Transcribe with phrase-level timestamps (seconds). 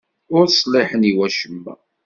[0.37, 1.73] Ur ṣliḥen i wacemma.